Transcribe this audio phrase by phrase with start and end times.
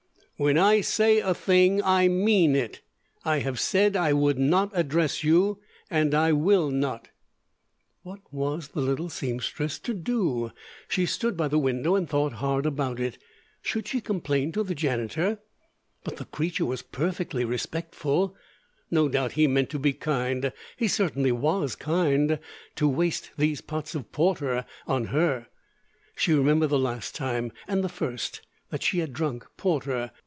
[0.37, 2.81] when i Say a thing i mene it
[3.23, 7.09] i have Sed i would not Adress you and i Will not
[8.01, 10.51] What was the little seamstress to do?
[10.87, 13.19] She stood by the window and thought hard about it.
[13.61, 15.37] Should she complain to the janitor?
[16.03, 18.35] But the creature was perfectly respectful.
[18.89, 20.51] No doubt he meant to be kind.
[20.75, 22.39] He certainly was kind,
[22.77, 25.49] to waste these pots of porter on her.
[26.15, 28.41] She remembered the last time and the first
[28.71, 30.09] that she had drunk porter.